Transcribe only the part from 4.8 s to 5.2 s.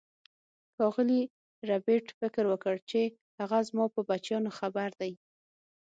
دی